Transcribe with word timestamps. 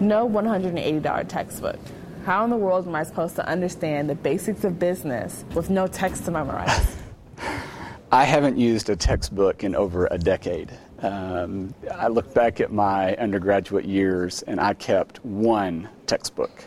No 0.00 0.26
$180 0.26 1.28
textbook. 1.28 1.78
How 2.24 2.44
in 2.44 2.50
the 2.50 2.56
world 2.56 2.86
am 2.86 2.94
I 2.94 3.02
supposed 3.02 3.36
to 3.36 3.46
understand 3.46 4.08
the 4.08 4.14
basics 4.14 4.64
of 4.64 4.78
business 4.78 5.44
with 5.54 5.68
no 5.68 5.86
text 5.86 6.24
to 6.24 6.30
memorize? 6.30 6.96
I 8.12 8.24
haven't 8.24 8.56
used 8.56 8.88
a 8.88 8.96
textbook 8.96 9.62
in 9.62 9.74
over 9.74 10.08
a 10.10 10.16
decade. 10.18 10.72
Um, 11.00 11.74
I 11.94 12.08
look 12.08 12.32
back 12.34 12.60
at 12.60 12.72
my 12.72 13.14
undergraduate 13.16 13.84
years 13.84 14.42
and 14.42 14.58
I 14.58 14.74
kept 14.74 15.24
one 15.24 15.88
textbook. 16.06 16.66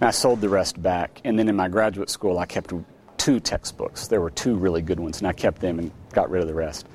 And 0.00 0.08
I 0.08 0.10
sold 0.10 0.40
the 0.40 0.48
rest 0.48 0.82
back. 0.82 1.20
And 1.24 1.38
then 1.38 1.48
in 1.48 1.54
my 1.54 1.68
graduate 1.68 2.10
school, 2.10 2.38
I 2.38 2.46
kept 2.46 2.72
two 3.16 3.38
textbooks. 3.38 4.08
There 4.08 4.20
were 4.20 4.30
two 4.30 4.56
really 4.56 4.82
good 4.82 4.98
ones, 4.98 5.18
and 5.18 5.28
I 5.28 5.32
kept 5.32 5.60
them 5.60 5.78
and 5.78 5.92
got 6.12 6.30
rid 6.30 6.42
of 6.42 6.48
the 6.48 6.54
rest. 6.54 6.86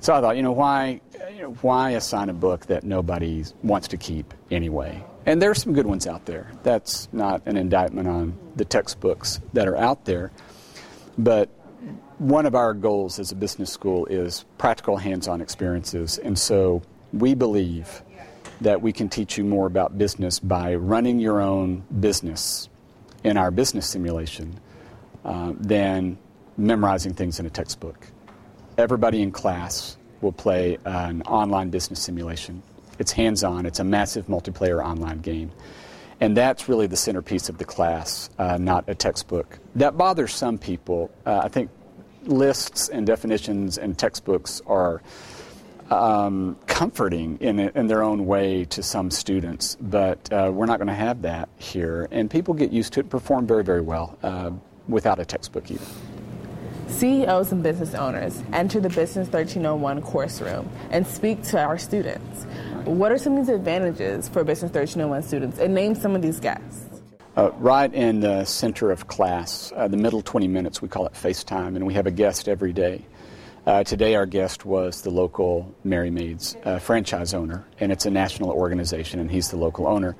So 0.00 0.14
I 0.14 0.20
thought, 0.20 0.36
you 0.36 0.42
know, 0.42 0.52
why, 0.52 1.00
you 1.34 1.42
know, 1.42 1.52
why 1.60 1.90
assign 1.90 2.28
a 2.28 2.34
book 2.34 2.66
that 2.66 2.84
nobody 2.84 3.44
wants 3.62 3.88
to 3.88 3.96
keep 3.96 4.32
anyway? 4.50 5.04
And 5.26 5.42
there 5.42 5.50
are 5.50 5.54
some 5.54 5.72
good 5.72 5.86
ones 5.86 6.06
out 6.06 6.24
there. 6.24 6.50
That's 6.62 7.08
not 7.12 7.42
an 7.46 7.56
indictment 7.56 8.08
on 8.08 8.38
the 8.56 8.64
textbooks 8.64 9.40
that 9.52 9.66
are 9.66 9.76
out 9.76 10.04
there. 10.04 10.30
But 11.18 11.50
one 12.18 12.46
of 12.46 12.54
our 12.54 12.74
goals 12.74 13.18
as 13.18 13.32
a 13.32 13.34
business 13.34 13.72
school 13.72 14.06
is 14.06 14.44
practical 14.56 14.96
hands 14.96 15.28
on 15.28 15.40
experiences. 15.40 16.18
And 16.18 16.38
so 16.38 16.82
we 17.12 17.34
believe 17.34 18.02
that 18.60 18.82
we 18.82 18.92
can 18.92 19.08
teach 19.08 19.36
you 19.36 19.44
more 19.44 19.66
about 19.66 19.98
business 19.98 20.38
by 20.38 20.74
running 20.74 21.18
your 21.18 21.40
own 21.40 21.84
business 22.00 22.68
in 23.24 23.36
our 23.36 23.50
business 23.50 23.88
simulation 23.88 24.58
uh, 25.24 25.52
than 25.58 26.18
memorizing 26.56 27.14
things 27.14 27.38
in 27.38 27.46
a 27.46 27.50
textbook. 27.50 28.08
Everybody 28.78 29.22
in 29.22 29.32
class 29.32 29.96
will 30.20 30.30
play 30.30 30.78
an 30.84 31.22
online 31.22 31.68
business 31.70 32.00
simulation. 32.00 32.62
It's 33.00 33.10
hands 33.10 33.42
on, 33.42 33.66
it's 33.66 33.80
a 33.80 33.84
massive 33.84 34.26
multiplayer 34.26 34.80
online 34.80 35.18
game. 35.18 35.50
And 36.20 36.36
that's 36.36 36.68
really 36.68 36.86
the 36.86 36.96
centerpiece 36.96 37.48
of 37.48 37.58
the 37.58 37.64
class, 37.64 38.30
uh, 38.38 38.56
not 38.56 38.84
a 38.86 38.94
textbook. 38.94 39.58
That 39.74 39.96
bothers 39.96 40.32
some 40.32 40.58
people. 40.58 41.10
Uh, 41.26 41.40
I 41.42 41.48
think 41.48 41.70
lists 42.22 42.88
and 42.88 43.04
definitions 43.04 43.78
and 43.78 43.98
textbooks 43.98 44.62
are 44.64 45.02
um, 45.90 46.56
comforting 46.68 47.36
in, 47.38 47.58
in 47.58 47.88
their 47.88 48.04
own 48.04 48.26
way 48.26 48.64
to 48.66 48.80
some 48.84 49.10
students, 49.10 49.76
but 49.80 50.32
uh, 50.32 50.52
we're 50.54 50.66
not 50.66 50.78
going 50.78 50.86
to 50.86 50.94
have 50.94 51.22
that 51.22 51.48
here. 51.56 52.06
And 52.12 52.30
people 52.30 52.54
get 52.54 52.70
used 52.70 52.92
to 52.92 53.00
it, 53.00 53.10
perform 53.10 53.44
very, 53.44 53.64
very 53.64 53.80
well 53.80 54.16
uh, 54.22 54.52
without 54.86 55.18
a 55.18 55.24
textbook 55.24 55.68
either. 55.68 55.84
CEOs 56.88 57.52
and 57.52 57.62
business 57.62 57.94
owners 57.94 58.42
enter 58.52 58.80
the 58.80 58.88
Business 58.88 59.28
1301 59.28 60.02
course 60.02 60.40
room 60.40 60.68
and 60.90 61.06
speak 61.06 61.42
to 61.44 61.60
our 61.60 61.78
students. 61.78 62.44
What 62.84 63.12
are 63.12 63.18
some 63.18 63.36
of 63.36 63.46
these 63.46 63.54
advantages 63.54 64.28
for 64.28 64.42
Business 64.42 64.72
1301 64.72 65.22
students? 65.22 65.58
And 65.58 65.74
name 65.74 65.94
some 65.94 66.16
of 66.16 66.22
these 66.22 66.40
guests. 66.40 66.86
Uh, 67.36 67.52
right 67.58 67.92
in 67.94 68.20
the 68.20 68.44
center 68.44 68.90
of 68.90 69.06
class, 69.06 69.72
uh, 69.76 69.86
the 69.86 69.96
middle 69.96 70.22
20 70.22 70.48
minutes, 70.48 70.82
we 70.82 70.88
call 70.88 71.06
it 71.06 71.12
FaceTime, 71.12 71.76
and 71.76 71.86
we 71.86 71.94
have 71.94 72.06
a 72.06 72.10
guest 72.10 72.48
every 72.48 72.72
day. 72.72 73.04
Uh, 73.68 73.84
today, 73.84 74.14
our 74.14 74.24
guest 74.24 74.64
was 74.64 75.02
the 75.02 75.10
local 75.10 75.74
Merry 75.84 76.08
Maids 76.08 76.56
uh, 76.64 76.78
franchise 76.78 77.34
owner, 77.34 77.66
and 77.78 77.92
it's 77.92 78.06
a 78.06 78.10
national 78.10 78.48
organization, 78.48 79.20
and 79.20 79.30
he's 79.30 79.50
the 79.50 79.58
local 79.58 79.86
owner. 79.86 80.16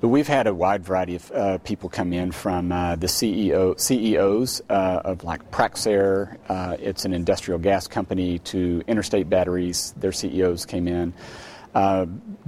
But 0.00 0.08
we've 0.08 0.26
had 0.26 0.48
a 0.48 0.52
wide 0.52 0.84
variety 0.84 1.14
of 1.14 1.30
uh, 1.30 1.58
people 1.58 1.90
come 1.90 2.12
in 2.12 2.32
from 2.32 2.72
uh, 2.72 2.96
the 2.96 3.06
CEO, 3.06 3.78
CEOs 3.78 4.62
uh, 4.68 5.02
of 5.04 5.22
like 5.22 5.48
Praxair, 5.52 6.38
uh, 6.48 6.76
it's 6.80 7.04
an 7.04 7.14
industrial 7.14 7.60
gas 7.60 7.86
company, 7.86 8.40
to 8.40 8.82
Interstate 8.88 9.30
Batteries, 9.30 9.94
their 9.96 10.10
CEOs 10.10 10.66
came 10.66 10.88
in. 10.88 11.14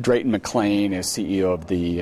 Drayton 0.00 0.32
McLane 0.32 0.92
is 0.94 1.06
CEO 1.06 1.54
of 1.54 1.68
the 1.68 1.98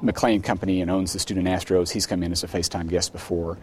McLane 0.00 0.44
Company 0.44 0.82
and 0.82 0.88
owns 0.88 1.14
the 1.14 1.18
Houston 1.18 1.46
Astros. 1.46 1.90
He's 1.90 2.06
come 2.06 2.22
in 2.22 2.30
as 2.30 2.44
a 2.44 2.46
FaceTime 2.46 2.88
guest 2.88 3.12
before. 3.12 3.58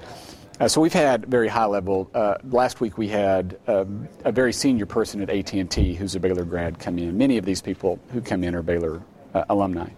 Uh, 0.60 0.68
so 0.68 0.80
we've 0.80 0.94
had 0.94 1.26
very 1.26 1.48
high 1.48 1.66
level. 1.66 2.10
Uh, 2.14 2.36
last 2.50 2.80
week 2.80 2.98
we 2.98 3.08
had 3.08 3.60
um, 3.68 4.08
a 4.24 4.32
very 4.32 4.54
senior 4.54 4.86
person 4.86 5.22
at 5.22 5.30
AT&T 5.30 5.96
who's 5.96 6.16
a 6.16 6.20
Baylor 6.20 6.46
grad 6.46 6.80
come 6.80 6.98
in. 6.98 7.18
Many 7.18 7.38
of 7.38 7.46
these 7.46 7.62
people 7.62 8.00
who 8.12 8.22
come 8.22 8.44
in 8.44 8.56
are 8.56 8.62
Baylor 8.62 9.02
uh, 9.34 9.44
alumni 9.50 9.90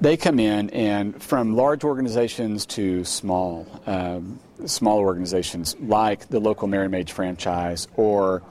they 0.00 0.16
come 0.16 0.38
in 0.38 0.70
and 0.70 1.22
from 1.22 1.56
large 1.56 1.84
organizations 1.84 2.66
to 2.66 3.04
small 3.04 3.66
um, 3.86 4.38
small 4.66 4.98
organizations 4.98 5.76
like 5.80 6.28
the 6.28 6.38
local 6.38 6.68
Merry 6.68 6.88
Maids 6.88 7.10
franchise 7.10 7.88
or 7.96 8.42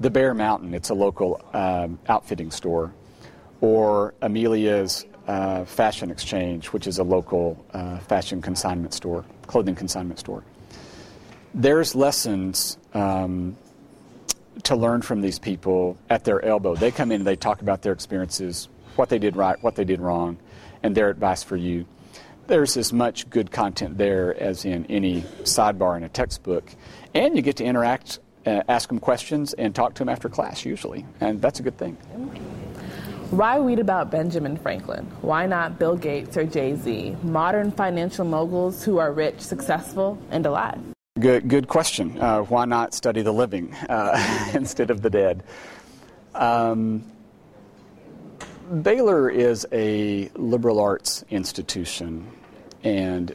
the 0.00 0.10
Bear 0.10 0.34
Mountain, 0.34 0.74
it's 0.74 0.90
a 0.90 0.94
local 0.94 1.40
um, 1.52 1.98
outfitting 2.08 2.50
store, 2.50 2.92
or 3.60 4.14
Amelia's 4.20 5.06
uh, 5.26 5.64
Fashion 5.64 6.10
Exchange, 6.10 6.66
which 6.68 6.86
is 6.86 6.98
a 6.98 7.04
local 7.04 7.64
uh, 7.72 7.98
fashion 7.98 8.42
consignment 8.42 8.94
store, 8.94 9.24
clothing 9.46 9.74
consignment 9.74 10.18
store. 10.18 10.42
There's 11.54 11.94
lessons 11.94 12.78
um, 12.94 13.56
to 14.64 14.76
learn 14.76 15.02
from 15.02 15.20
these 15.20 15.38
people 15.38 15.96
at 16.10 16.24
their 16.24 16.44
elbow. 16.44 16.74
They 16.74 16.90
come 16.90 17.12
in, 17.12 17.20
and 17.20 17.26
they 17.26 17.36
talk 17.36 17.62
about 17.62 17.82
their 17.82 17.92
experiences, 17.92 18.68
what 18.96 19.08
they 19.08 19.18
did 19.18 19.36
right, 19.36 19.62
what 19.62 19.74
they 19.76 19.84
did 19.84 20.00
wrong 20.00 20.38
and 20.82 20.94
their 20.94 21.08
advice 21.08 21.42
for 21.42 21.56
you. 21.56 21.86
There's 22.46 22.76
as 22.76 22.92
much 22.92 23.30
good 23.30 23.50
content 23.50 23.98
there 23.98 24.38
as 24.40 24.64
in 24.64 24.84
any 24.86 25.22
sidebar 25.42 25.96
in 25.96 26.02
a 26.02 26.08
textbook, 26.08 26.74
and 27.14 27.36
you 27.36 27.42
get 27.42 27.56
to 27.56 27.64
interact, 27.64 28.18
uh, 28.46 28.62
ask 28.68 28.88
them 28.88 28.98
questions, 28.98 29.54
and 29.54 29.74
talk 29.74 29.94
to 29.94 29.98
them 30.00 30.08
after 30.08 30.28
class 30.28 30.64
usually, 30.64 31.06
and 31.20 31.40
that's 31.40 31.60
a 31.60 31.62
good 31.62 31.78
thing. 31.78 31.96
Why 33.32 33.56
read 33.56 33.78
about 33.78 34.10
Benjamin 34.10 34.58
Franklin? 34.58 35.06
Why 35.22 35.46
not 35.46 35.78
Bill 35.78 35.96
Gates 35.96 36.36
or 36.36 36.44
Jay 36.44 36.76
Z, 36.76 37.16
modern 37.22 37.72
financial 37.72 38.26
moguls 38.26 38.84
who 38.84 38.98
are 38.98 39.10
rich, 39.10 39.40
successful, 39.40 40.18
and 40.30 40.44
alive? 40.44 40.78
Good, 41.18 41.48
good 41.48 41.66
question. 41.66 42.20
Uh, 42.20 42.42
why 42.42 42.66
not 42.66 42.92
study 42.92 43.22
the 43.22 43.32
living 43.32 43.72
uh, 43.88 44.50
instead 44.54 44.90
of 44.90 45.00
the 45.00 45.08
dead? 45.08 45.44
Um, 46.34 47.10
Baylor 48.82 49.30
is 49.30 49.66
a 49.72 50.28
liberal 50.36 50.78
arts 50.78 51.24
institution, 51.30 52.30
and 52.84 53.34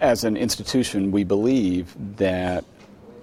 as 0.00 0.22
an 0.22 0.36
institution, 0.36 1.10
we 1.10 1.24
believe 1.24 1.96
that 2.16 2.64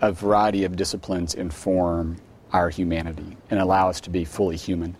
a 0.01 0.11
variety 0.11 0.65
of 0.65 0.75
disciplines 0.75 1.33
inform 1.33 2.17
our 2.51 2.69
humanity 2.69 3.37
and 3.49 3.61
allow 3.61 3.87
us 3.87 4.01
to 4.01 4.09
be 4.09 4.25
fully 4.25 4.57
human. 4.57 4.97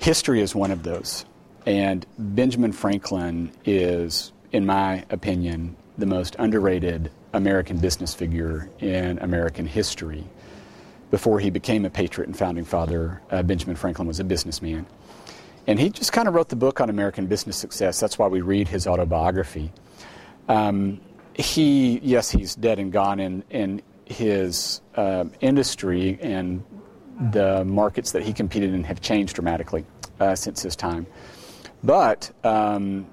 History 0.00 0.40
is 0.40 0.54
one 0.54 0.70
of 0.70 0.82
those, 0.84 1.24
and 1.66 2.06
Benjamin 2.18 2.72
Franklin 2.72 3.50
is, 3.64 4.32
in 4.52 4.64
my 4.64 5.04
opinion, 5.10 5.76
the 5.98 6.06
most 6.06 6.36
underrated 6.38 7.10
American 7.32 7.78
business 7.78 8.14
figure 8.14 8.70
in 8.78 9.18
American 9.18 9.66
history. 9.66 10.24
Before 11.10 11.40
he 11.40 11.50
became 11.50 11.84
a 11.84 11.90
patriot 11.90 12.28
and 12.28 12.36
founding 12.36 12.64
father, 12.64 13.20
uh, 13.30 13.42
Benjamin 13.42 13.76
Franklin 13.76 14.06
was 14.06 14.20
a 14.20 14.24
businessman. 14.24 14.86
And 15.66 15.78
he 15.78 15.90
just 15.90 16.12
kind 16.12 16.28
of 16.28 16.34
wrote 16.34 16.48
the 16.48 16.56
book 16.56 16.80
on 16.80 16.88
American 16.88 17.26
business 17.26 17.56
success. 17.56 18.00
That's 18.00 18.18
why 18.18 18.28
we 18.28 18.40
read 18.40 18.68
his 18.68 18.86
autobiography. 18.86 19.72
Um, 20.48 21.00
he, 21.34 21.98
yes, 22.02 22.30
he's 22.30 22.54
dead 22.54 22.78
and 22.78 22.92
gone, 22.92 23.20
in, 23.20 23.44
and 23.50 23.82
his 24.06 24.80
uh, 24.94 25.24
industry 25.40 26.18
and 26.22 26.64
the 27.30 27.64
markets 27.64 28.12
that 28.12 28.22
he 28.22 28.32
competed 28.32 28.74
in 28.74 28.84
have 28.84 29.00
changed 29.00 29.34
dramatically 29.34 29.84
uh, 30.20 30.34
since 30.34 30.62
his 30.62 30.76
time. 30.76 31.06
But 31.82 32.30
um, 32.44 33.06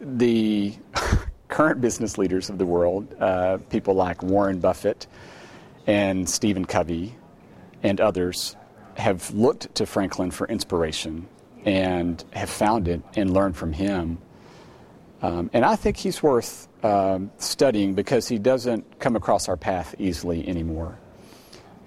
the 0.00 0.74
current 1.48 1.80
business 1.80 2.18
leaders 2.18 2.50
of 2.50 2.58
the 2.58 2.66
world, 2.66 3.14
uh, 3.20 3.58
people 3.68 3.94
like 3.94 4.22
Warren 4.22 4.60
Buffett 4.60 5.06
and 5.86 6.28
Stephen 6.28 6.64
Covey 6.64 7.16
and 7.82 8.00
others, 8.00 8.56
have 8.96 9.30
looked 9.32 9.74
to 9.76 9.86
Franklin 9.86 10.30
for 10.30 10.46
inspiration 10.46 11.26
and 11.64 12.22
have 12.32 12.50
found 12.50 12.88
it 12.88 13.02
and 13.16 13.32
learned 13.32 13.56
from 13.56 13.72
him. 13.72 14.18
Um, 15.22 15.50
and 15.52 15.64
I 15.64 15.76
think 15.76 15.96
he's 15.96 16.22
worth 16.22 16.68
um, 16.82 17.30
studying 17.38 17.94
because 17.94 18.28
he 18.28 18.38
doesn't 18.38 18.98
come 18.98 19.16
across 19.16 19.48
our 19.48 19.56
path 19.56 19.94
easily 19.98 20.46
anymore. 20.48 20.98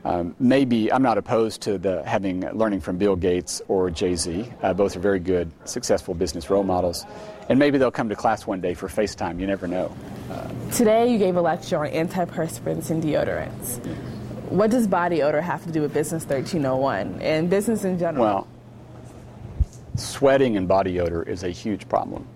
Um, 0.05 0.35
maybe 0.39 0.91
I'm 0.91 1.01
not 1.01 1.17
opposed 1.17 1.61
to 1.61 1.77
the 1.77 2.03
having 2.03 2.41
learning 2.51 2.81
from 2.81 2.97
Bill 2.97 3.15
Gates 3.15 3.61
or 3.67 3.89
Jay 3.89 4.15
Z. 4.15 4.51
Uh, 4.61 4.73
both 4.73 4.95
are 4.97 4.99
very 4.99 5.19
good, 5.19 5.51
successful 5.65 6.13
business 6.13 6.49
role 6.49 6.63
models, 6.63 7.05
and 7.47 7.57
maybe 7.57 7.77
they'll 7.77 7.91
come 7.91 8.09
to 8.09 8.15
class 8.15 8.45
one 8.45 8.59
day 8.59 8.73
for 8.73 8.87
FaceTime. 8.87 9.39
You 9.39 9.47
never 9.47 9.67
know. 9.67 9.95
Uh, 10.29 10.49
Today, 10.71 11.11
you 11.11 11.17
gave 11.17 11.37
a 11.37 11.41
lecture 11.41 11.77
on 11.85 11.91
antiperspirants 11.91 12.89
and 12.89 13.01
deodorants. 13.01 13.85
What 14.49 14.71
does 14.71 14.87
body 14.87 15.23
odor 15.23 15.41
have 15.41 15.63
to 15.63 15.71
do 15.71 15.81
with 15.81 15.93
Business 15.93 16.23
1301 16.23 17.21
and 17.21 17.49
business 17.49 17.85
in 17.85 17.97
general? 17.97 18.25
Well, 18.25 18.47
sweating 19.95 20.57
and 20.57 20.67
body 20.67 20.99
odor 20.99 21.23
is 21.23 21.43
a 21.43 21.49
huge 21.49 21.87
problem. 21.87 22.27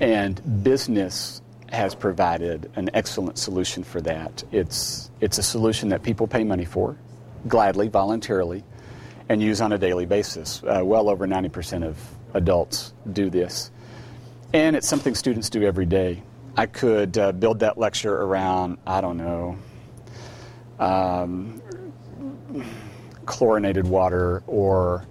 And 0.00 0.62
business 0.62 1.42
has 1.70 1.94
provided 1.94 2.70
an 2.76 2.90
excellent 2.94 3.38
solution 3.38 3.84
for 3.84 4.00
that. 4.00 4.42
It's, 4.52 5.10
it's 5.20 5.38
a 5.38 5.42
solution 5.42 5.90
that 5.90 6.02
people 6.02 6.26
pay 6.26 6.44
money 6.44 6.64
for, 6.64 6.96
gladly, 7.46 7.88
voluntarily, 7.88 8.64
and 9.28 9.42
use 9.42 9.60
on 9.60 9.72
a 9.72 9.78
daily 9.78 10.06
basis. 10.06 10.62
Uh, 10.62 10.80
well 10.84 11.08
over 11.08 11.26
90% 11.26 11.84
of 11.84 11.98
adults 12.34 12.92
do 13.12 13.30
this. 13.30 13.70
And 14.52 14.74
it's 14.74 14.88
something 14.88 15.14
students 15.14 15.50
do 15.50 15.62
every 15.62 15.86
day. 15.86 16.22
I 16.56 16.66
could 16.66 17.16
uh, 17.18 17.32
build 17.32 17.60
that 17.60 17.78
lecture 17.78 18.14
around, 18.14 18.78
I 18.86 19.00
don't 19.00 19.18
know, 19.18 19.58
um, 20.78 21.60
chlorinated 23.26 23.86
water 23.86 24.42
or 24.46 25.06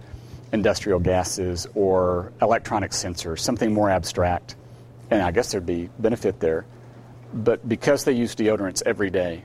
industrial 0.52 1.00
gases 1.00 1.68
or 1.76 2.34
electronic 2.42 2.92
sensors, 2.92 3.40
something 3.40 3.74
more 3.74 3.90
abstract. 3.90 4.56
And 5.10 5.22
I 5.22 5.32
guess 5.32 5.52
there'd 5.52 5.66
be 5.66 5.90
benefit 6.00 6.40
there. 6.40 6.66
But 7.34 7.68
because 7.68 8.04
they 8.04 8.14
use 8.14 8.36
deodorants 8.36 8.82
every 8.86 9.10
day, 9.10 9.44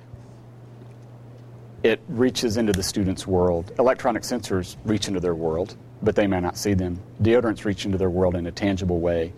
it 1.83 2.01
reaches 2.09 2.57
into 2.57 2.73
the 2.73 2.83
student's 2.83 3.27
world. 3.27 3.73
Electronic 3.79 4.23
sensors 4.23 4.77
reach 4.85 5.09
into 5.09 5.21
their 5.21 5.35
world, 5.35 5.77
but 6.01 6.15
they 6.15 6.27
may 6.27 6.41
not 6.41 6.57
see 6.57 6.75
them. 6.75 7.01
Deodorants 7.21 7.65
reach 7.65 7.85
into 7.85 7.99
their 7.99 8.11
world 8.11 8.37
in 8.37 8.47
a 8.47 8.53
tangible 8.53 9.01
way. 9.01 9.33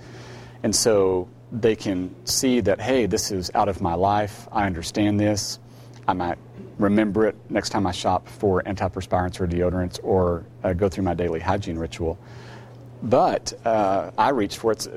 And 0.62 0.75
so 0.75 1.29
they 1.53 1.76
can 1.76 2.15
see 2.27 2.61
that, 2.61 2.81
hey, 2.81 3.06
this 3.06 3.31
is 3.31 3.50
out 3.55 3.69
of 3.69 3.81
my 3.81 3.94
life. 3.94 4.47
I 4.53 4.67
understand 4.67 5.19
this. 5.19 5.59
I 6.06 6.12
might 6.12 6.38
remember 6.79 7.27
it 7.27 7.37
next 7.49 7.70
time 7.70 7.87
I 7.87 7.93
shop 7.93 8.29
for 8.29 8.62
antiperspirants 8.62 9.41
or 9.41 9.47
deodorants 9.47 10.00
or 10.03 10.44
uh, 10.62 10.73
go 10.75 10.88
through 10.88 11.05
my 11.05 11.15
daily 11.15 11.41
hygiene 11.41 11.79
ritual. 11.79 12.19
But 13.05 13.53
uh, 13.67 14.11
I 14.17 14.31
reach 14.31 14.56
for 14.56 14.73
it. 14.73 14.89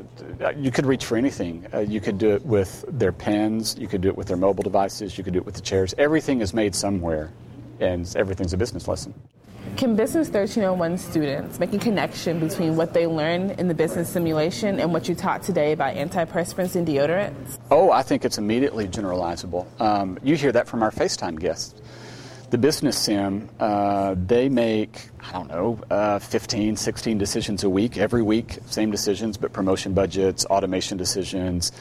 Uh, 0.42 0.51
you 0.51 0.71
could 0.71 0.86
reach 0.86 1.04
for 1.04 1.18
anything. 1.18 1.68
Uh, 1.74 1.80
you 1.80 2.00
could 2.00 2.18
do 2.18 2.31
it 2.31 2.45
with 2.45 2.86
their 2.88 3.12
pens. 3.12 3.75
You 3.77 3.88
could 3.88 4.00
do 4.00 4.07
it 4.07 4.15
with 4.15 4.27
their 4.27 4.38
mobile 4.38 4.63
devices. 4.63 5.18
You 5.18 5.25
could 5.25 5.33
do 5.33 5.39
it 5.39 5.45
with 5.45 5.56
the 5.56 5.62
chairs. 5.62 5.94
Everything 5.98 6.39
is 6.39 6.54
made 6.54 6.74
somewhere, 6.74 7.33
and 7.81 8.12
everything's 8.15 8.54
a 8.54 8.57
business 8.57 8.88
lesson. 8.88 9.13
Can 9.75 9.98
Business 9.98 10.27
1301 10.30 10.98
students 10.98 11.59
make 11.59 11.74
a 11.74 11.77
connection 11.77 12.39
between 12.39 12.77
what 12.77 12.94
they 12.94 13.06
learn 13.06 13.51
in 13.51 13.68
the 13.68 13.74
business 13.75 14.09
simulation 14.09 14.80
and 14.80 14.94
what 14.94 15.09
you 15.09 15.13
taught 15.13 15.44
today 15.44 15.74
about 15.74 15.95
antiperspirants 15.95 16.75
and 16.75 16.88
deodorants? 16.88 17.59
Oh, 17.69 17.92
I 17.92 18.04
think 18.04 18.24
it's 18.24 18.38
immediately 18.38 18.88
generalizable. 18.88 19.68
Um, 19.81 20.18
you 20.24 20.36
hear 20.36 20.54
that 20.54 20.68
from 20.68 20.81
our 20.81 20.92
FaceTime 20.92 21.39
guests. 21.39 21.75
The 22.49 22.57
business 22.57 22.97
sim, 22.97 23.49
uh, 23.59 24.15
they 24.17 24.47
make, 24.47 25.09
I 25.19 25.33
don't 25.33 25.49
know, 25.49 25.81
uh, 25.91 26.19
15, 26.19 26.77
16 26.77 27.17
decisions 27.17 27.65
a 27.65 27.69
week, 27.69 27.97
every 27.97 28.21
week, 28.21 28.59
same 28.67 28.89
decisions, 28.89 29.35
but 29.35 29.51
promotion 29.51 29.94
budgets, 29.94 30.45
automation 30.45 30.97
decisions, 30.97 31.73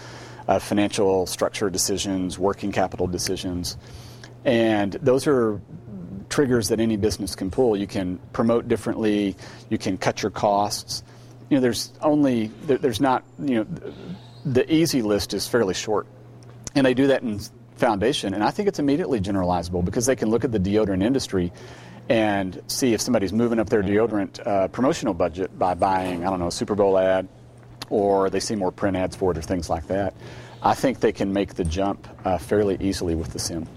uh, 0.48 0.58
financial 0.58 1.26
structure 1.26 1.70
decisions, 1.70 2.36
working 2.36 2.72
capital 2.72 3.06
decisions. 3.06 3.76
And 4.44 4.94
those 4.94 5.28
are 5.28 5.60
triggers 6.28 6.68
that 6.68 6.80
any 6.80 6.96
business 6.96 7.36
can 7.36 7.50
pull. 7.50 7.76
You 7.76 7.86
can 7.86 8.18
promote 8.32 8.66
differently. 8.66 9.36
You 9.70 9.78
can 9.78 9.96
cut 9.96 10.22
your 10.22 10.30
costs. 10.30 11.04
You 11.48 11.58
know, 11.58 11.60
there's 11.60 11.92
only 12.00 12.48
there, 12.64 12.78
there's 12.78 13.00
not 13.00 13.22
you 13.38 13.56
know 13.56 13.66
the 14.44 14.72
easy 14.72 15.02
list 15.02 15.32
is 15.32 15.46
fairly 15.46 15.74
short, 15.74 16.06
and 16.74 16.84
they 16.84 16.94
do 16.94 17.06
that 17.08 17.22
in 17.22 17.38
foundation. 17.76 18.34
And 18.34 18.42
I 18.42 18.50
think 18.50 18.68
it's 18.68 18.78
immediately 18.78 19.20
generalizable 19.20 19.84
because 19.84 20.06
they 20.06 20.16
can 20.16 20.30
look 20.30 20.44
at 20.44 20.52
the 20.52 20.58
deodorant 20.58 21.02
industry 21.02 21.52
and 22.08 22.62
see 22.66 22.94
if 22.94 23.00
somebody's 23.00 23.32
moving 23.32 23.58
up 23.58 23.68
their 23.68 23.82
deodorant 23.82 24.44
uh, 24.46 24.68
promotional 24.68 25.14
budget 25.14 25.58
by 25.58 25.74
buying 25.74 26.24
I 26.24 26.30
don't 26.30 26.38
know 26.38 26.46
a 26.48 26.52
Super 26.52 26.74
Bowl 26.74 26.98
ad, 26.98 27.28
or 27.90 28.30
they 28.30 28.40
see 28.40 28.54
more 28.54 28.72
print 28.72 28.96
ads 28.96 29.16
for 29.16 29.32
it 29.32 29.38
or 29.38 29.42
things 29.42 29.68
like 29.68 29.86
that. 29.88 30.14
I 30.62 30.74
think 30.74 31.00
they 31.00 31.12
can 31.12 31.32
make 31.32 31.54
the 31.54 31.64
jump 31.64 32.08
uh, 32.24 32.38
fairly 32.38 32.76
easily 32.80 33.14
with 33.14 33.32
the 33.32 33.38
sim. 33.38 33.68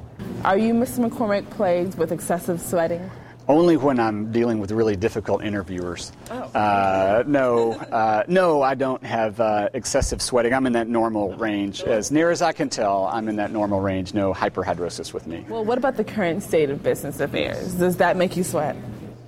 Are 0.44 0.58
you, 0.58 0.74
Mr. 0.74 1.08
McCormick, 1.08 1.50
plagued 1.50 1.96
with 1.96 2.12
excessive 2.12 2.62
sweating? 2.62 3.10
Only 3.50 3.78
when 3.78 4.00
I'm 4.00 4.32
dealing 4.32 4.60
with 4.60 4.70
really 4.72 4.96
difficult 4.96 5.44
interviewers. 5.44 6.12
Oh. 6.30 6.36
Uh, 6.36 7.24
no, 7.26 7.74
uh, 7.74 8.24
no, 8.28 8.62
I 8.62 8.76
don't 8.76 9.04
have 9.04 9.40
uh, 9.40 9.70
excessive 9.74 10.22
sweating. 10.22 10.54
I'm 10.54 10.68
in 10.68 10.74
that 10.74 10.88
normal 10.88 11.34
range. 11.34 11.82
As 11.82 12.12
near 12.12 12.30
as 12.30 12.44
I 12.44 12.52
can 12.52 12.70
tell, 12.70 13.08
I'm 13.08 13.28
in 13.28 13.38
that 13.38 13.52
normal 13.52 13.82
range. 13.82 14.14
No 14.14 14.36
hyperhidrosis 14.36 15.14
with 15.14 15.26
me. 15.26 15.48
Well, 15.50 15.66
what 15.66 15.80
about 15.80 15.98
the 15.98 16.04
current 16.04 16.44
state 16.44 16.70
of 16.70 16.84
business 16.84 17.20
affairs? 17.20 17.74
Does 17.74 17.98
that 17.98 18.18
make 18.18 18.38
you 18.38 18.44
sweat? 18.44 18.76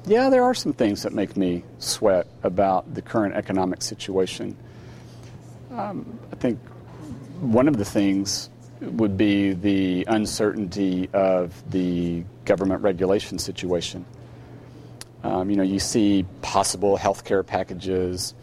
Yeah, 0.05 0.29
there 0.29 0.43
are 0.43 0.53
some 0.53 0.73
things 0.73 1.01
that 1.01 1.13
make 1.13 1.35
me 1.35 1.63
sweat 1.79 2.27
about 2.43 2.93
the 2.93 3.01
current 3.01 3.33
economic 3.33 3.81
situation. 3.81 4.55
Um, 5.71 6.19
I 6.31 6.35
think 6.35 6.59
one 7.39 7.67
of 7.67 7.77
the 7.77 7.85
things 7.85 8.51
would 8.81 9.15
be 9.15 9.53
the 9.53 10.05
uncertainty 10.07 11.07
of 11.13 11.53
the 11.71 12.23
government 12.45 12.81
regulation 12.81 13.37
situation. 13.37 14.05
Um, 15.23 15.51
you 15.51 15.55
know, 15.55 15.63
you 15.63 15.79
see 15.79 16.25
possible 16.41 16.97
health 16.97 17.23
care 17.23 17.43
packages, 17.43 18.33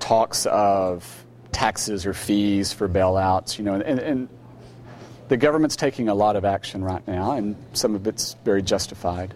talks 0.00 0.46
of 0.46 1.24
taxes 1.52 2.06
or 2.06 2.12
fees 2.12 2.72
for 2.72 2.88
bailouts, 2.88 3.56
you 3.56 3.64
know, 3.64 3.74
and, 3.74 4.00
and 4.00 4.28
the 5.28 5.36
government's 5.36 5.76
taking 5.76 6.08
a 6.08 6.14
lot 6.14 6.34
of 6.34 6.44
action 6.44 6.82
right 6.82 7.06
now, 7.06 7.32
and 7.32 7.56
some 7.72 7.94
of 7.94 8.06
it's 8.08 8.34
very 8.44 8.62
justified. 8.62 9.32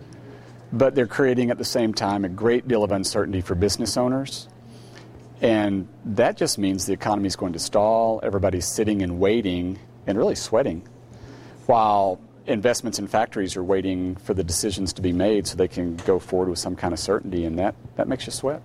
But 0.72 0.96
they're 0.96 1.06
creating 1.06 1.50
at 1.50 1.58
the 1.58 1.64
same 1.64 1.94
time 1.94 2.24
a 2.24 2.28
great 2.28 2.66
deal 2.66 2.82
of 2.82 2.90
uncertainty 2.90 3.40
for 3.40 3.54
business 3.54 3.96
owners. 3.96 4.48
And 5.40 5.86
that 6.04 6.36
just 6.36 6.58
means 6.58 6.86
the 6.86 6.92
economy 6.92 7.28
is 7.28 7.36
going 7.36 7.52
to 7.52 7.58
stall. 7.58 8.20
Everybody's 8.22 8.66
sitting 8.66 9.02
and 9.02 9.20
waiting 9.20 9.78
and 10.06 10.16
really 10.18 10.34
sweating 10.34 10.86
while 11.66 12.20
investments 12.46 12.98
in 12.98 13.06
factories 13.06 13.56
are 13.56 13.62
waiting 13.62 14.16
for 14.16 14.34
the 14.34 14.44
decisions 14.44 14.92
to 14.94 15.02
be 15.02 15.12
made 15.12 15.46
so 15.46 15.56
they 15.56 15.68
can 15.68 15.96
go 15.98 16.18
forward 16.18 16.48
with 16.48 16.58
some 16.58 16.76
kind 16.76 16.94
of 16.94 17.00
certainty, 17.00 17.44
and 17.44 17.58
that, 17.58 17.74
that 17.96 18.08
makes 18.08 18.26
you 18.26 18.32
sweat. 18.32 18.62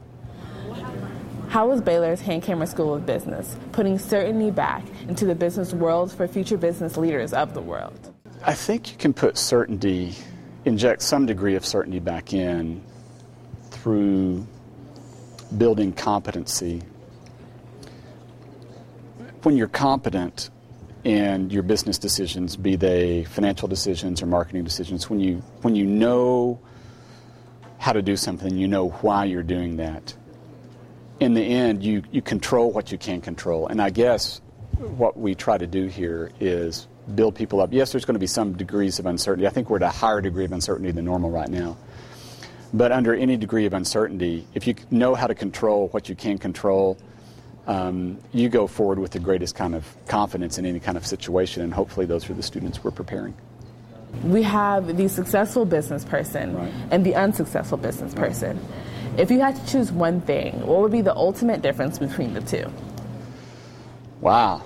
How 1.49 1.69
is 1.71 1.81
Baylor's 1.81 2.21
Hankamer 2.21 2.67
School 2.67 2.93
of 2.93 3.05
Business 3.05 3.57
putting 3.73 3.99
certainty 3.99 4.51
back 4.51 4.85
into 5.07 5.25
the 5.25 5.35
business 5.35 5.73
world 5.73 6.11
for 6.11 6.27
future 6.27 6.57
business 6.57 6.95
leaders 6.95 7.33
of 7.33 7.53
the 7.53 7.61
world? 7.61 8.13
I 8.45 8.53
think 8.53 8.91
you 8.91 8.97
can 8.97 9.13
put 9.13 9.37
certainty, 9.37 10.15
inject 10.63 11.01
some 11.01 11.25
degree 11.25 11.55
of 11.55 11.65
certainty 11.65 11.99
back 11.99 12.33
in 12.33 12.81
through 13.71 14.47
building 15.57 15.91
competency. 15.91 16.83
When 19.43 19.57
you're 19.57 19.67
competent, 19.67 20.51
and 21.03 21.51
your 21.51 21.63
business 21.63 21.97
decisions, 21.97 22.55
be 22.55 22.75
they 22.75 23.23
financial 23.25 23.67
decisions 23.67 24.21
or 24.21 24.27
marketing 24.27 24.63
decisions, 24.63 25.09
when 25.09 25.19
you 25.19 25.43
when 25.61 25.75
you 25.75 25.85
know 25.85 26.59
how 27.79 27.93
to 27.93 28.01
do 28.01 28.15
something, 28.15 28.55
you 28.55 28.67
know 28.67 28.89
why 28.89 29.25
you're 29.25 29.41
doing 29.41 29.77
that. 29.77 30.15
In 31.19 31.33
the 31.33 31.41
end, 31.41 31.83
you, 31.83 32.03
you 32.11 32.21
control 32.21 32.71
what 32.71 32.91
you 32.91 32.97
can 32.97 33.21
control. 33.21 33.67
And 33.67 33.81
I 33.81 33.89
guess 33.89 34.39
what 34.77 35.17
we 35.17 35.33
try 35.33 35.57
to 35.57 35.65
do 35.65 35.87
here 35.87 36.31
is 36.39 36.87
build 37.15 37.33
people 37.35 37.59
up. 37.59 37.73
Yes, 37.73 37.91
there's 37.91 38.05
going 38.05 38.15
to 38.15 38.19
be 38.19 38.27
some 38.27 38.53
degrees 38.53 38.99
of 38.99 39.07
uncertainty. 39.07 39.47
I 39.47 39.49
think 39.49 39.69
we're 39.69 39.77
at 39.77 39.83
a 39.83 39.89
higher 39.89 40.21
degree 40.21 40.45
of 40.45 40.51
uncertainty 40.51 40.91
than 40.91 41.05
normal 41.05 41.31
right 41.31 41.49
now. 41.49 41.75
But 42.73 42.91
under 42.91 43.15
any 43.15 43.35
degree 43.35 43.65
of 43.65 43.73
uncertainty, 43.73 44.47
if 44.53 44.67
you 44.67 44.75
know 44.91 45.15
how 45.15 45.27
to 45.27 45.35
control 45.35 45.87
what 45.89 46.07
you 46.07 46.15
can 46.15 46.37
control, 46.37 46.97
um, 47.67 48.17
you 48.33 48.49
go 48.49 48.67
forward 48.67 48.99
with 48.99 49.11
the 49.11 49.19
greatest 49.19 49.55
kind 49.55 49.75
of 49.75 49.85
confidence 50.07 50.57
in 50.57 50.65
any 50.65 50.79
kind 50.79 50.97
of 50.97 51.05
situation, 51.05 51.61
and 51.61 51.73
hopefully 51.73 52.05
those 52.05 52.29
are 52.29 52.33
the 52.33 52.43
students 52.43 52.83
we're 52.83 52.91
preparing. 52.91 53.33
We 54.23 54.43
have 54.43 54.97
the 54.97 55.07
successful 55.07 55.65
business 55.65 56.03
person 56.03 56.55
right. 56.55 56.73
and 56.91 57.05
the 57.05 57.15
unsuccessful 57.15 57.77
business 57.77 58.13
person. 58.13 58.57
Right. 58.57 59.19
If 59.19 59.31
you 59.31 59.39
had 59.39 59.55
to 59.55 59.65
choose 59.71 59.91
one 59.91 60.21
thing, 60.21 60.65
what 60.65 60.81
would 60.81 60.91
be 60.91 61.01
the 61.01 61.15
ultimate 61.15 61.61
difference 61.61 61.99
between 61.99 62.33
the 62.33 62.41
two? 62.41 62.71
Wow. 64.19 64.63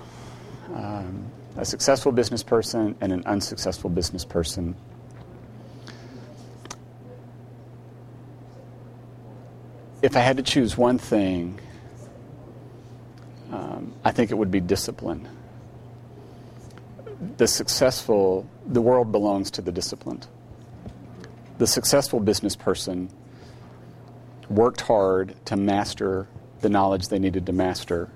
Um, 0.74 1.30
a 1.56 1.64
successful 1.64 2.12
business 2.12 2.42
person 2.42 2.96
and 3.00 3.12
an 3.12 3.24
unsuccessful 3.24 3.90
business 3.90 4.24
person. 4.24 4.74
If 10.02 10.16
I 10.16 10.20
had 10.20 10.36
to 10.36 10.42
choose 10.42 10.76
one 10.76 10.98
thing, 10.98 11.58
um, 13.76 13.92
I 14.04 14.12
think 14.12 14.30
it 14.30 14.34
would 14.34 14.50
be 14.50 14.60
discipline. 14.60 15.28
The 17.36 17.46
successful, 17.46 18.48
the 18.66 18.80
world 18.80 19.12
belongs 19.12 19.50
to 19.52 19.62
the 19.62 19.72
disciplined. 19.72 20.26
The 21.58 21.66
successful 21.66 22.20
business 22.20 22.56
person 22.56 23.10
worked 24.48 24.82
hard 24.82 25.34
to 25.46 25.56
master 25.56 26.28
the 26.60 26.68
knowledge 26.68 27.08
they 27.08 27.18
needed 27.18 27.46
to 27.46 27.52
master, 27.52 28.10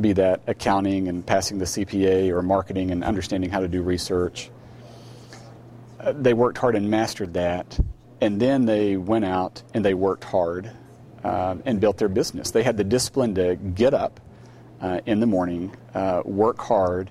be 0.00 0.12
that 0.14 0.40
accounting 0.46 1.08
and 1.08 1.24
passing 1.24 1.58
the 1.58 1.64
CPA 1.64 2.30
or 2.30 2.42
marketing 2.42 2.90
and 2.90 3.04
understanding 3.04 3.50
how 3.50 3.60
to 3.60 3.68
do 3.68 3.82
research. 3.82 4.50
They 6.12 6.34
worked 6.34 6.58
hard 6.58 6.76
and 6.76 6.90
mastered 6.90 7.34
that, 7.34 7.78
and 8.20 8.40
then 8.40 8.66
they 8.66 8.96
went 8.96 9.24
out 9.24 9.62
and 9.74 9.84
they 9.84 9.94
worked 9.94 10.24
hard 10.24 10.70
uh, 11.24 11.56
and 11.64 11.80
built 11.80 11.98
their 11.98 12.08
business. 12.08 12.52
They 12.52 12.62
had 12.62 12.76
the 12.76 12.84
discipline 12.84 13.34
to 13.34 13.56
get 13.56 13.94
up 13.94 14.20
uh, 14.80 15.00
in 15.06 15.20
the 15.20 15.26
morning, 15.26 15.74
uh, 15.94 16.22
work 16.24 16.58
hard, 16.58 17.10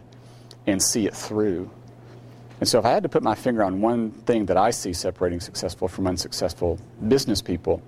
and 0.66 0.82
see 0.82 1.06
it 1.06 1.16
through. 1.16 1.70
And 2.60 2.68
so, 2.68 2.80
if 2.80 2.86
I 2.86 2.92
had 2.92 3.04
to 3.04 3.10
put 3.10 3.24
my 3.24 3.36
finger 3.36 3.64
on 3.64 3.82
one 3.82 4.12
thing 4.12 4.48
that 4.48 4.58
I 4.58 4.72
see 4.72 4.94
separating 4.94 5.40
successful 5.40 5.88
from 5.88 6.08
unsuccessful 6.08 6.80
business 7.08 7.42
people, 7.42 7.82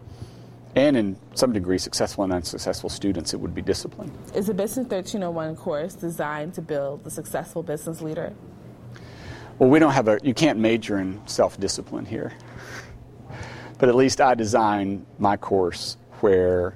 and 0.75 0.95
in 0.95 1.17
some 1.33 1.51
degree, 1.51 1.79
successful 1.79 2.23
and 2.23 2.31
unsuccessful 2.31 2.89
students, 2.89 3.33
it 3.33 3.37
would 3.39 3.55
be 3.55 3.61
discipline. 3.61 4.11
Is 4.35 4.47
the 4.47 4.53
Business 4.53 4.85
1301 4.85 5.55
course 5.55 5.95
designed 5.95 6.53
to 6.53 6.61
build 6.61 7.03
the 7.03 7.09
successful 7.09 7.63
business 7.63 8.01
leader? 8.01 8.33
Well, 9.57 9.69
we 9.69 9.79
don't 9.79 9.91
have 9.93 10.07
a, 10.07 10.19
you 10.23 10.33
can't 10.33 10.59
major 10.59 10.99
in 10.99 11.19
self 11.27 11.59
discipline 11.59 12.05
here. 12.05 12.33
But 13.79 13.89
at 13.89 13.95
least 13.95 14.21
I 14.21 14.35
designed 14.35 15.05
my 15.17 15.37
course 15.37 15.97
where 16.19 16.75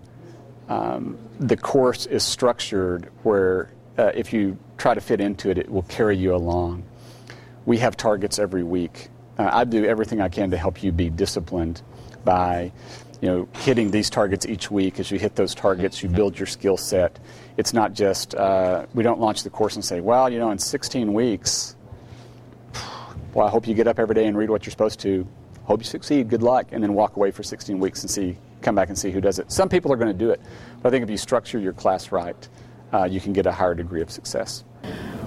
um, 0.74 1.18
the 1.40 1.56
course 1.56 2.06
is 2.08 2.24
structured 2.24 3.12
where 3.22 3.70
uh, 3.98 4.12
if 4.16 4.34
you 4.34 4.58
try 4.78 4.94
to 4.96 5.02
fit 5.02 5.22
into 5.22 5.50
it, 5.52 5.58
it 5.58 5.70
will 5.70 5.84
carry 5.84 6.18
you 6.18 6.34
along. 6.34 6.84
We 7.66 7.78
have 7.78 7.96
targets 7.96 8.40
every 8.40 8.64
week. 8.64 9.10
Uh, 9.38 9.50
I 9.52 9.64
do 9.66 9.86
everything 9.86 10.20
I 10.20 10.30
can 10.30 10.50
to 10.52 10.58
help 10.58 10.82
you 10.82 10.92
be 10.92 11.10
disciplined 11.10 11.82
by 12.26 12.72
you 13.22 13.30
know, 13.30 13.48
hitting 13.54 13.92
these 13.92 14.10
targets 14.10 14.46
each 14.48 14.72
week. 14.72 15.00
As 15.00 15.12
you 15.12 15.20
hit 15.20 15.36
those 15.36 15.54
targets, 15.54 16.02
you 16.02 16.10
build 16.10 16.38
your 16.38 16.48
skill 16.48 16.76
set. 16.76 17.20
It's 17.56 17.72
not 17.72 17.94
just, 17.94 18.34
uh, 18.36 18.88
we 18.96 19.04
don't 19.04 19.20
launch 19.20 19.44
the 19.44 19.50
course 19.50 19.76
and 19.76 19.86
say, 19.86 20.02
well, 20.02 20.30
you 20.30 20.40
know, 20.40 20.50
in 20.50 20.58
16 20.58 21.14
weeks, 21.14 21.76
well, 23.34 23.48
I 23.48 23.50
hope 23.50 23.68
you 23.68 23.76
get 23.76 23.88
up 23.88 24.00
every 24.00 24.16
day 24.16 24.26
and 24.26 24.36
read 24.36 24.50
what 24.50 24.66
you're 24.66 24.72
supposed 24.72 25.00
to. 25.02 25.28
Hope 25.66 25.82
you 25.82 25.86
succeed. 25.86 26.30
Good 26.30 26.42
luck. 26.42 26.68
And 26.72 26.84
then 26.84 26.96
walk 26.96 27.16
away 27.16 27.32
for 27.32 27.44
16 27.44 27.80
weeks 27.80 28.02
and 28.02 28.10
see, 28.10 28.38
come 28.64 28.76
back 28.76 28.90
and 28.90 28.98
see 28.98 29.12
who 29.12 29.22
does 29.22 29.40
it. 29.40 29.52
Some 29.52 29.70
people 29.70 29.92
are 29.92 29.98
going 29.98 30.12
to 30.12 30.18
do 30.18 30.32
it. 30.32 30.42
But 30.82 30.90
I 30.90 30.92
think 30.92 31.04
if 31.04 31.10
you 31.10 31.18
structure 31.18 31.60
your 31.60 31.74
class 31.74 32.12
right, 32.12 32.48
uh, 32.94 33.06
you 33.06 33.20
can 33.20 33.34
get 33.34 33.46
a 33.46 33.52
higher 33.52 33.76
degree 33.76 34.02
of 34.02 34.12
success. 34.12 34.64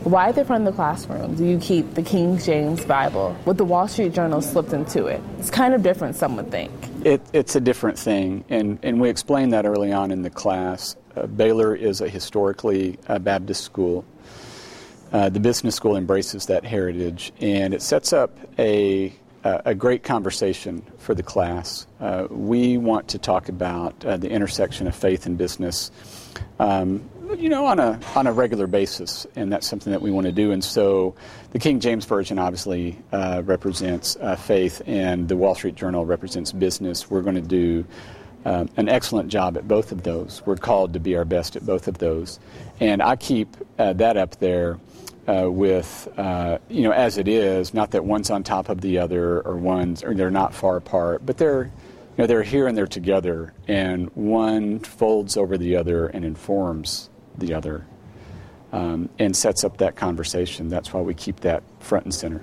Why 0.04 0.28
at 0.28 0.36
the 0.36 0.44
front 0.44 0.68
of 0.68 0.72
the 0.72 0.76
classroom 0.76 1.34
do 1.34 1.44
you 1.44 1.58
keep 1.58 1.94
the 1.94 2.02
King 2.02 2.38
James 2.38 2.84
Bible 2.84 3.36
with 3.44 3.56
the 3.56 3.64
Wall 3.64 3.88
Street 3.88 4.12
Journal 4.12 4.40
slipped 4.40 4.72
into 4.72 5.06
it? 5.06 5.20
It's 5.40 5.50
kind 5.50 5.74
of 5.74 5.82
different, 5.82 6.14
some 6.14 6.36
would 6.36 6.50
think. 6.52 6.70
It, 7.04 7.20
it's 7.32 7.56
a 7.56 7.60
different 7.60 7.98
thing, 7.98 8.44
and, 8.48 8.78
and 8.84 9.00
we 9.00 9.08
explained 9.10 9.52
that 9.52 9.66
early 9.66 9.92
on 9.92 10.12
in 10.12 10.22
the 10.22 10.30
class. 10.30 10.94
Uh, 11.16 11.26
Baylor 11.26 11.74
is 11.74 12.00
a 12.00 12.08
historically 12.08 13.00
uh, 13.08 13.18
Baptist 13.18 13.64
school. 13.64 14.04
Uh, 15.12 15.28
the 15.28 15.40
business 15.40 15.74
school 15.74 15.96
embraces 15.96 16.46
that 16.46 16.64
heritage, 16.64 17.32
and 17.40 17.74
it 17.74 17.82
sets 17.82 18.12
up 18.12 18.38
a, 18.60 19.12
a 19.64 19.74
great 19.74 20.02
conversation 20.02 20.82
for 20.98 21.14
the 21.14 21.22
class. 21.22 21.86
Uh, 22.00 22.26
we 22.30 22.78
want 22.78 23.08
to 23.08 23.18
talk 23.18 23.48
about 23.48 24.04
uh, 24.04 24.16
the 24.16 24.30
intersection 24.30 24.86
of 24.86 24.94
faith 24.94 25.26
and 25.26 25.36
business. 25.38 25.90
Um, 26.58 27.08
you 27.36 27.48
know, 27.48 27.66
on 27.66 27.78
a 27.78 27.98
on 28.14 28.26
a 28.26 28.32
regular 28.32 28.66
basis, 28.66 29.26
and 29.36 29.52
that's 29.52 29.66
something 29.66 29.90
that 29.90 30.00
we 30.00 30.10
want 30.10 30.26
to 30.26 30.32
do. 30.32 30.52
And 30.52 30.62
so, 30.62 31.14
the 31.50 31.58
King 31.58 31.80
James 31.80 32.04
Version 32.04 32.38
obviously 32.38 32.98
uh, 33.12 33.42
represents 33.44 34.16
uh, 34.16 34.36
faith, 34.36 34.80
and 34.86 35.28
the 35.28 35.36
Wall 35.36 35.54
Street 35.54 35.74
Journal 35.74 36.06
represents 36.06 36.52
business. 36.52 37.10
We're 37.10 37.22
going 37.22 37.36
to 37.36 37.40
do 37.40 37.84
um, 38.44 38.68
an 38.76 38.88
excellent 38.88 39.28
job 39.28 39.56
at 39.56 39.66
both 39.66 39.92
of 39.92 40.02
those. 40.02 40.42
We're 40.46 40.56
called 40.56 40.92
to 40.92 41.00
be 41.00 41.16
our 41.16 41.24
best 41.24 41.56
at 41.56 41.66
both 41.66 41.88
of 41.88 41.98
those, 41.98 42.38
and 42.80 43.02
I 43.02 43.16
keep 43.16 43.56
that 43.76 44.16
up 44.16 44.36
there. 44.36 44.78
Uh, 45.28 45.50
with 45.50 46.08
uh, 46.16 46.58
you 46.68 46.82
know, 46.82 46.92
as 46.92 47.18
it 47.18 47.26
is, 47.26 47.74
not 47.74 47.90
that 47.90 48.04
one's 48.04 48.30
on 48.30 48.44
top 48.44 48.68
of 48.68 48.80
the 48.80 48.98
other, 48.98 49.40
or 49.40 49.56
one's, 49.56 50.04
or 50.04 50.14
they're 50.14 50.30
not 50.30 50.54
far 50.54 50.76
apart, 50.76 51.26
but 51.26 51.36
they're 51.36 51.64
you 51.64 52.22
know, 52.22 52.26
they're 52.26 52.44
here 52.44 52.66
and 52.66 52.78
they're 52.78 52.86
together, 52.86 53.52
and 53.66 54.08
one 54.14 54.78
folds 54.78 55.36
over 55.36 55.58
the 55.58 55.76
other 55.76 56.06
and 56.06 56.24
informs 56.24 57.10
the 57.36 57.52
other 57.52 57.84
um, 58.72 59.08
and 59.18 59.36
sets 59.36 59.64
up 59.64 59.78
that 59.78 59.96
conversation. 59.96 60.68
That's 60.68 60.92
why 60.92 61.00
we 61.00 61.12
keep 61.12 61.40
that 61.40 61.62
front 61.80 62.04
and 62.04 62.14
center. 62.14 62.42